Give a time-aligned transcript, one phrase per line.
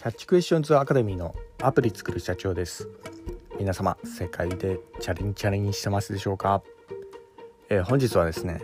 [0.00, 2.88] キャッチクエスチョンズアカデミーのアプリ作る社長です。
[3.58, 6.62] 皆様世界でチャレンジチャレンしてますでしょうか、
[7.68, 8.62] えー、本日はですね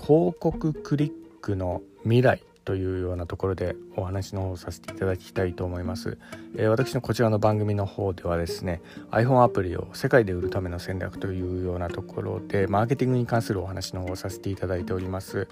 [0.00, 6.18] 広告クリックの未来というようなところでお話の方をさせていただきたいと思います、
[6.56, 15.48] えー、私のこちらの番組の方ではですね iPhone アプリを世界で売るための戦略というようなところでマーケティングに関するお話の方をさせていただいております、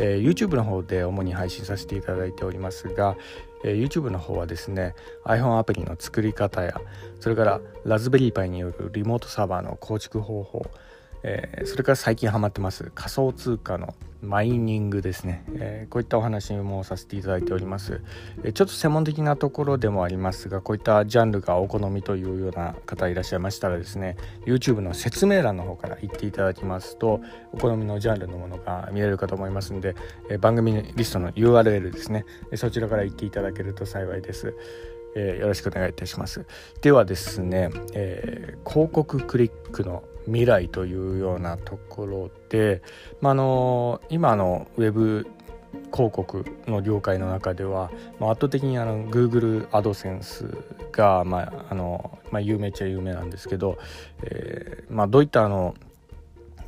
[0.00, 3.16] えー、YouTube の方で主に配信させていただいておりますが、
[3.64, 6.80] え、YouTube の方はですね iPhone アプリの作り方や
[7.20, 10.66] それからラズベリーパイによるリモートサーバーの構築方法
[11.22, 18.02] えー、それから最近ハマってます仮想通貨のマイニングですね、えー、こういったお話もさせていただいております、
[18.44, 24.16] えー、ちょっと専門的なところでもありますがこういったジャンルがお好みというような方いらっしゃいましたらですね
[24.46, 27.20] YouTube の説明欄の方から言っていただきますと
[27.52, 29.96] お好みのジャンルのものが見れるかと思いますので、
[30.30, 32.24] えー、番組リストの URL ですね。
[32.54, 34.54] そちらから言っていただけると幸いです。
[35.16, 36.46] えー、よろしくお願いいたします。
[36.82, 42.82] ではですね、えー、広告クリックの未来というようなところで、
[43.20, 45.26] まあの今のウェブ
[45.92, 50.56] 広告の業界の中では、まあ、圧倒的にあの Google アドセンス
[50.92, 53.78] が、まああのまあ、有名っちゃ有名なんですけど、
[54.22, 55.74] えーまあ、どういったあの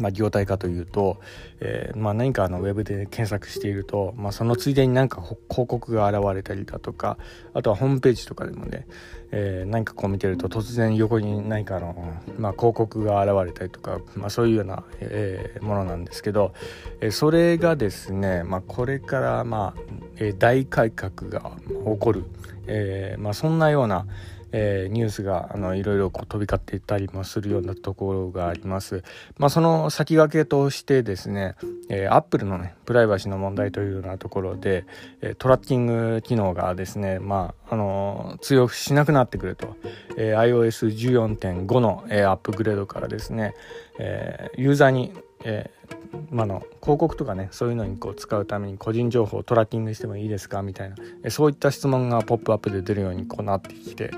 [0.03, 1.21] まあ、業態かというと、
[1.61, 7.19] えー、まあ、何かあのウェブで検索していると、まあ、そのついでに何か広告が現れたりだとか
[7.55, 8.89] あとはホームページとかでもね、
[9.31, 16.53] えー、何かこう見てると突然横に何かの、まあ、広告が現れたりとか、まあ、そういうような、えー、ものなんですけど、
[17.01, 19.81] えそれがですね、まあ、これからまあ、
[20.17, 22.25] え大改革が起こる、
[22.67, 24.07] えまあ、そんなような、
[24.53, 29.03] えー、ニュースがあのいろいろこう飛び交っていたりもするようなところがあります。
[29.39, 31.57] まあ、その先駆けとしてですね、
[31.89, 34.85] えー、アップルのね、プライバシーの問題というようなところで、
[35.21, 39.77] え、トラッキング機能がですね、まあ、あの、通用しなくなってくると、
[40.17, 43.55] え、iOS14.5 の、え、アップグレードからですね、
[43.99, 45.13] え、ユーザーに、
[45.45, 54.11] えーまあの広告とかねそういうのにこう使うために個人情報をトラッキングしてもいいですかみたいなえそういった質問がポップアップで出るようにこうなってきて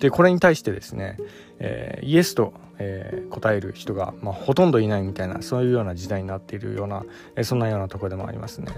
[0.00, 1.18] でこれに対してですね、
[1.58, 7.04] えー、イエスと、えー、答える人が、まあ、ほとんどいないみたいなそういうような時代になっているような、
[7.36, 8.72] え、そんなようなとこでもありますね。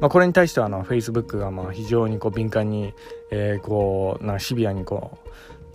[0.00, 2.92] まあ、これに対してはあの Facebook がまあ非常にこう敏感に、
[3.30, 5.28] えー、こうなシビアにこう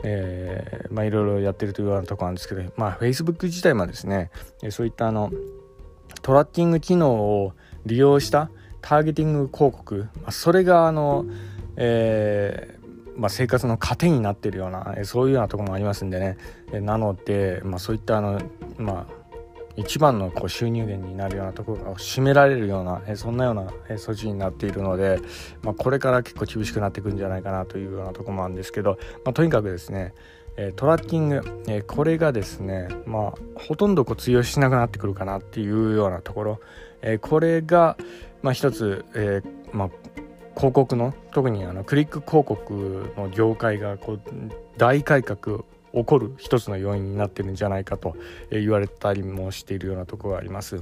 [0.03, 4.31] え、まあいろいろやってるというようなとこなんですけど、まあ Facebook 自体もですね、
[4.69, 5.31] そういったあの、
[6.21, 7.53] トラッキング機能を
[7.85, 8.49] 利用した
[8.81, 11.25] ターゲティング広告、まあ、それがあの、
[11.75, 16.37] えー、まあ、生活の糧になっているようなそういうようなところもありますんでね。
[16.71, 18.41] なので、まあ、そういったあの、
[18.77, 19.21] まあ、
[19.75, 25.19] 一番のこう収入源になるようなところが占められるようなそんなような措置になっているので、
[25.63, 30.13] まあ、これから結構厳しくなっていくんじゃないかなというようなところもあるんですけど、まあ、とにかくですね
[30.75, 31.41] トラッキング、
[31.87, 36.59] これがですねまあほとんどこう通用しなくなってくるかなっていうようなところ、
[37.21, 37.97] これが
[38.41, 39.41] まあ一つ、え
[39.71, 39.89] まあ
[40.55, 44.21] 広告の特にあのクリック広告の業界がこう
[44.77, 45.63] 大改革
[45.93, 48.15] 起こる一つの要因になってるんじゃないかと
[48.49, 50.81] 言われたりもしているようなところがあります。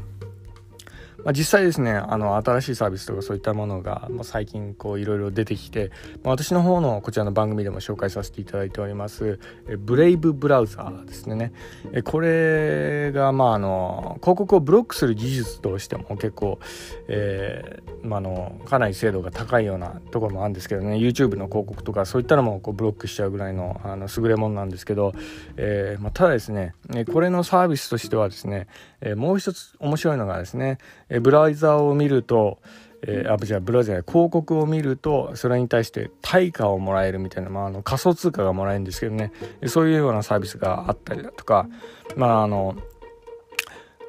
[1.23, 5.91] まあ、実際ですねあの新しいサービスとかそういったものが、まあ、最近いろいろ出てきて、
[6.23, 11.51] まあ、私の方のこちらの番組でも紹介させていただいておりますえブレイブブラウザーですね。
[11.91, 16.59] えこれがまああの広告をブロックする技術としても結構、
[17.07, 20.95] えーまあのかなり精度が高いようなところもあるんですけどね。
[20.95, 25.13] YouTube の広告とかそういったのもこうブロックしちゃうぐらいのあの優れものなんですけど、
[25.57, 26.73] えーまあ、ただですね
[27.11, 28.67] これのサービスとしてはですね、
[29.01, 30.77] えー、もう一つ面白いのがですね
[31.09, 32.59] えブラウザーを見ると、
[33.01, 39.31] えー、あじゃあブラウザや広告を見るとそれに対して対価をもらえるみたいな、まあ、あの仮想通貨がもらえるんですけどね。
[39.67, 41.67] そういうようなサービスがあったりだとか
[42.15, 42.75] まああの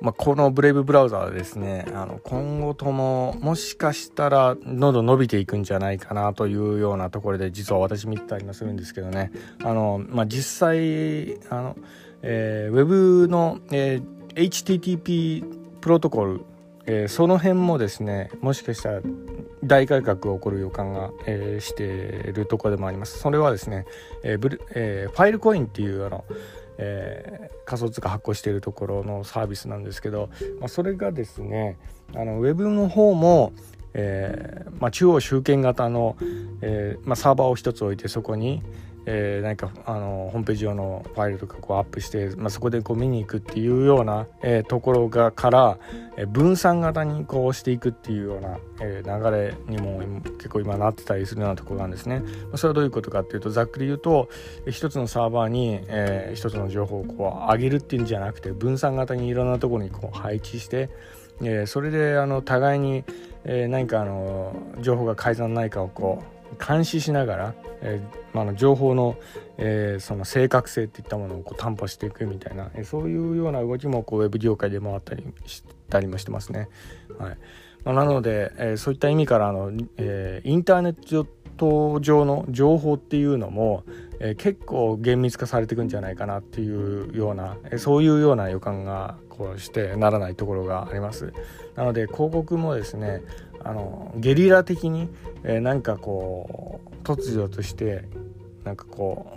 [0.01, 9.31] まあ、このブレイブブラウザはですね、あの、今後とも、もしかしたら、どんどん伸びていくんじゃないかなというようなところで、実は私見てたりもするんですけどね、
[9.63, 11.77] あの、まあ、実際、あの、
[12.23, 15.45] えー、ウェブの、えー、HTTP
[15.81, 16.41] プロトコル
[16.93, 19.01] えー、その辺もですねもしかしたら
[19.63, 23.21] 大改革が起こる予感が、えー、してるとこでもあります。
[23.21, 23.87] それはですね、
[24.25, 26.25] えーブルえー、ファイルコインっていうあの、
[26.79, 31.79] えー、仮想通貨発行しているところのサービスなんですけど、まあ、それがですね
[32.17, 33.53] あのウェブの方も
[33.93, 36.17] えーまあ、中央集権型の、
[36.61, 38.63] えーまあ、サーバーを一つ置いてそこに、
[39.07, 45.79] えー、何かあのホームページ上のファイルとかこうアップして、まあ、そこでこう見に行くっていうような、えー、ところがから、
[46.17, 50.01] えー、分散型にこうしていくっていうような、え流れにも
[50.39, 52.23] 結構今なってたりするようなところなんですね。
[52.51, 54.29] ま、それはどういうことかっていうとざっくり言うと
[54.69, 60.91] 一つのサーバーに、えー、一つの情報をこう上げるっていうんじゃなくて分散型にいろんなところにこう配置して、
[61.43, 63.05] えそれであの互いに、
[63.45, 69.17] え何かあの情報が改ざんないかをこう監視しながら、えー、まあ、の情報の,、
[69.59, 76.69] えー、その正確性っていったものをこう担保していくみたいな、えー、そういうような動きもこうウェブ業界でもあったりしたりもしてますね。
[77.19, 77.39] はい
[77.85, 81.27] まあ、なので、えそういった意味からあの、えインターネッ
[81.57, 83.85] ト上の情報っていうのも、
[84.19, 91.33] え結構厳密化されていくんじゃないかなっていうような、えそういうような予感がこうしてならないところがあります。
[91.75, 93.23] なので広告もですね
[93.65, 95.09] あのゲリラ的に、
[95.45, 98.05] えー、なんかこう突如として
[98.65, 99.33] なんかこ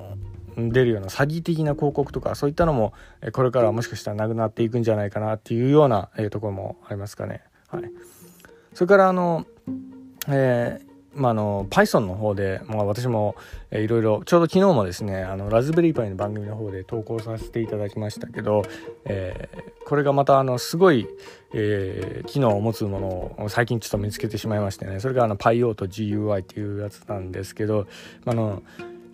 [0.57, 2.91] う出るような詐欺的な広告とかそういったのも、
[3.31, 7.41] これからはもしかしたらなくなっていくんじゃないかなっていうような、えー、ところもありますかね。
[7.69, 7.83] はい、
[8.73, 9.45] それからあの、
[10.27, 13.35] えーまあ、あの Python の方で、まあ、私も、
[13.71, 18.63] いろいろちょうど昨日もですねあのラズベリーパイの番組の方で投稿させていただきましたけど、
[19.05, 21.07] えー、これがまたあのすごい、
[21.53, 23.07] えー、機能を持つもの
[23.45, 27.87] を最近ちょっと見つけてしまいましてねそれがあの PyO と GUI っていうやつなんですけど、
[28.25, 28.61] あの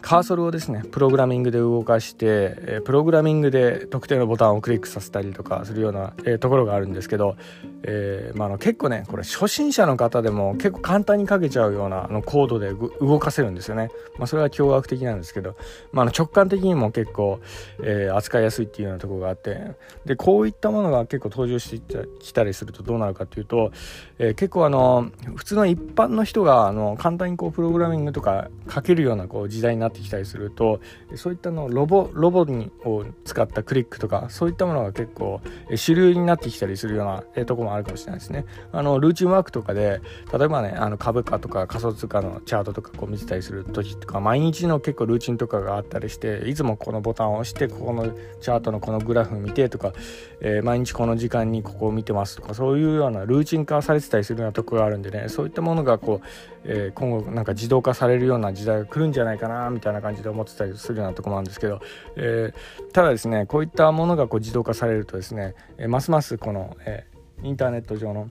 [0.01, 7.35] カーソルをですねプログラミングで動かして、プログラミングで特定のボタンをクリックさせたりとかするような、えところがあるんですけど、
[7.83, 15.55] えー、まあ、の結構ねこれ初心者の方でも結構簡単に書けちゃうようなあのコードで動かせるんですよね、まあ、それは驚愕的なんですけど、
[15.91, 17.39] まあ、の直感的にも結構、
[17.81, 19.75] えー、扱いやすいっていうようなところがあって
[20.05, 23.71] でこういったものが結構登場してきたりするとどうなるかというと、
[24.17, 30.79] えー、結構あの普通の一般の人があの簡単にこうプログラミングとか書けるようなこう時代になってきたりすると
[31.15, 35.41] そういったのロボロボにを使ったクリックとかそういったものが結構
[35.75, 38.45] 主流になってきたりするような、えとこもあるかもしれないですね。
[38.71, 40.01] あのルーチンワークとかで
[40.37, 48.09] 例えばねあの株価とか仮想通貨のチャートとかこう見てたりする時とか毎日の結構ルーチンとかがあったりしていつもこのボタンを押してここの
[48.41, 49.93] チャートのこのグラフ見てとか、
[50.41, 56.27] えー、毎日この時間にここを見てますとかそういうようなルーチン化されてたりするようなとこがあるんでねそういったものがこう、
[56.63, 61.79] えー、今後なんか自動化されるような時代が来るんじゃないかなみたいなみたいな感じで思ってたりするようなところなんですけど、
[62.17, 67.07] えー、ただですねこういったものがこう自動化されるとですね、えますますこの、え
[67.41, 68.29] インターネット上の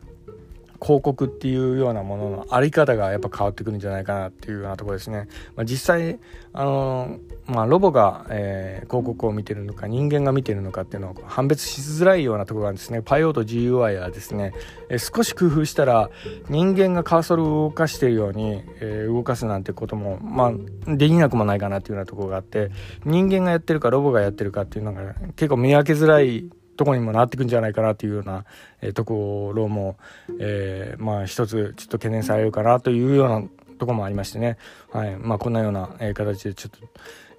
[0.80, 5.28] 広告っていうようなもののあり方がやっぱ変わってくるんじゃないかなっていうようなとこですね。
[5.56, 6.18] まあ、実際
[6.52, 13.00] あのまあ、ロボが、えー、広告を見てるのか人間が見てるのかっていうのを判別しづらいようなところがですね。
[13.02, 14.52] パイオート GUI はですね、
[14.88, 16.10] えー、少し工夫したら
[16.48, 20.52] 人間がカーソルを動かしているように、えー、動かすなんてことも、ま
[20.86, 22.70] あ、できなくもないかなっていうようなところがあって
[23.04, 28.44] 人間がやってるかロボがやってるかっていうのが結構見分けづらいとこにもなってくんじゃないかなというような、
[28.80, 29.96] えー、ところも、
[30.38, 33.42] えー、まあ一つちょっと懸念されるかなというような
[33.78, 34.58] とこもありましてね、
[34.92, 35.16] はい。
[35.16, 36.78] まあ、こんなような、え形でちょっと、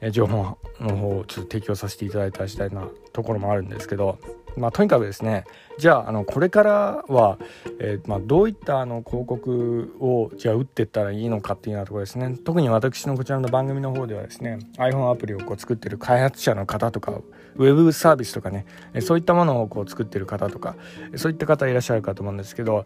[0.01, 4.17] え情報の方をちょっと提供させていただいた次第なところもあるんですけど、
[4.57, 5.45] まあ、とにかくですね
[5.77, 7.37] じゃああのこれからは、
[7.79, 12.35] えー、まあ、どういったあの広告をじゃあ打っていったらいいのかっていうようなところですね。
[12.43, 17.21] 特に私のこちらの番組の方ではですね iPhone アプリをこう作ってる開発者の方とか
[17.55, 18.65] ウェブサービスとかね
[19.01, 20.75] そういったものをこう作ってる方とか
[21.15, 22.85] そういった方いらっしゃるかと思うんですけど、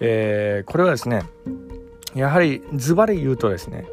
[0.00, 1.22] えー、これはですね
[2.14, 3.86] やはりズバリ言うとですね、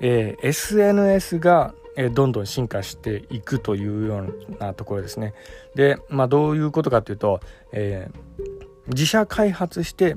[0.00, 5.34] えー、SNS がえどんどん進化していくというようなところですね。
[5.74, 7.40] で、まあ、どういうことかというと、
[7.72, 10.16] えー、自社開発して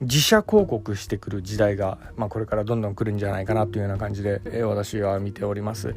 [0.00, 5.94] 自社広告してくる時代が、まあ、これからどんどん来るんじゃないかなというような感じで、えー、私は見ております。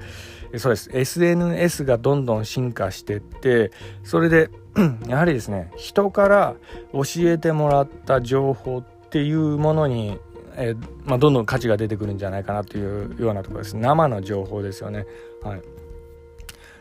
[0.51, 3.71] え、そうです SNS がどんどん進化してって
[4.03, 4.49] それで
[5.07, 6.55] やはりですね人から
[6.91, 10.19] 教えてもらった情報っていうものに
[10.55, 15.05] えー、まあ、どんどん価値が出てくるんじゃないかなというようなところです生の情報ですよね。
[15.43, 15.61] はい、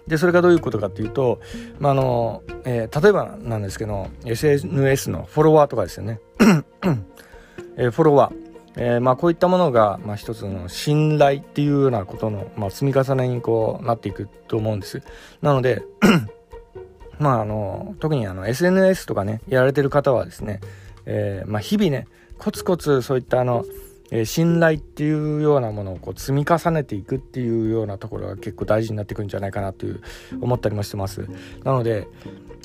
[0.06, 1.40] でそれがどういうことかっていうと、
[1.78, 6.20] まあのえー、例えばなんですけど SNS のフォロワーとかですよね、
[7.76, 15.02] えー、フォロワー、えーまあ、こういったものが、まあ、一つの信頼っていうようなことの、まあ、積み重ねにこうなっていくと思うんです。
[15.42, 15.82] なので
[17.18, 20.60] まああの特にあの SNS とかねやられてる方はですね、
[21.04, 22.06] えーまあ、日々ね
[22.40, 23.66] コツコツそういったあの、
[24.10, 30.00] えー、信頼っていうようなものをこう積み重ねていくっていうようなところが結構大事になってくるんじゃないかなという
[30.40, 31.28] 思ったりもしてます。
[31.64, 32.08] なので、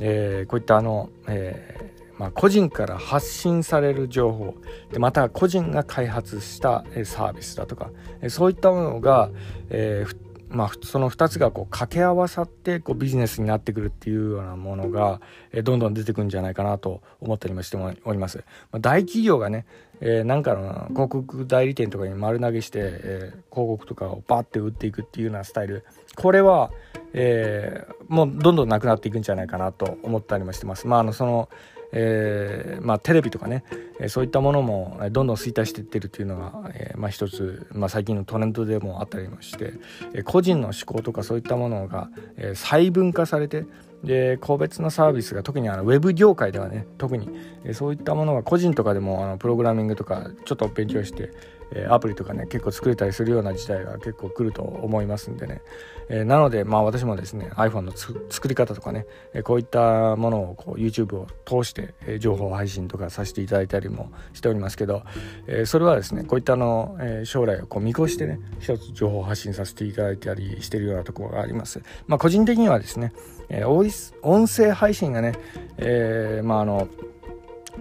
[0.02, 4.56] えー、こういったあの、えー、まあ、個人から発信される情報。
[4.94, 7.92] でまた個人が開発したサービスだとか
[8.30, 9.30] そういったものが、
[9.70, 10.25] えー
[10.56, 15.20] まあ、その2つがこう掛け合わさってこうビジネスになってくるっていうようなものが、
[15.52, 18.38] えどんどん出てくるんじゃないかなと思ったりもしております。
[18.72, 19.66] まあ、大企業がね、
[20.00, 25.86] えー、なんかの広告代理店とかに丸投げして、えー、広告とかをバッて売っていくっていうようなスタイル
[26.16, 26.72] これは、
[27.14, 30.88] えー、もうどんどんなくなっていくんじゃないかなと思ったりもしてます。
[30.88, 31.50] まあ、あのその
[31.98, 33.64] えーまあ、テレビとかね、
[34.00, 39.74] え、そういったものもどんどん衰退していってるっていうのが、えまあ、一つ、まあ、最近のトレンドでもあったりもして、
[40.14, 43.66] え、個人の思考とかそういったものが、え、細分化されて
[44.04, 47.30] で個別のサービスが特にあのウェブ業界ではね特に、
[47.64, 51.32] え、そういったものが個人とかでもあのプログラミングとかちょっと勉強して
[51.72, 55.62] えアプリとかね結構作れたりするような時代が結構来ると思いますんでね、
[56.10, 65.04] えー、なのでまあ私もですね iPhone の作り方とかね、えこういったものをこう YouTube を通して、え情報配信とかさせていただいたりもしておりますけど、
[65.48, 71.82] えそれはですねこういったの、え将来をこう見越してね一つ情報発信させていただいたりしてるようなところがあります。
[72.08, 73.14] まあ個人的にはですね、
[73.50, 75.34] え音声配信がね、
[75.78, 76.88] えー、まああの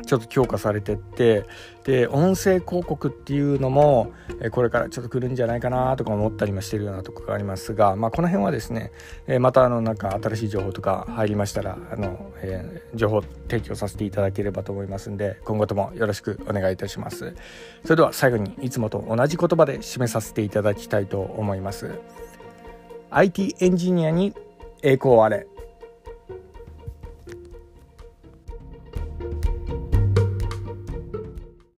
[0.07, 1.45] ちょっと強化されてって
[1.85, 4.13] で音声広告っていうのも
[4.53, 8.93] これからちょっと来るんじゃないかなとか思ったりもしてるようなところがありますが、まあ、この辺はですね
[9.41, 17.35] またあのなんか新しい情報とか入りましたらあの、えー、情報提供させていただければと思いますんで今後ともよろしくお願いいたします。
[17.85, 21.99] それでは最後にいつもと同じ言葉で締めさせていただきたいと思います。
[23.11, 24.35] IT エンジニアに
[24.83, 25.47] 栄光あれ。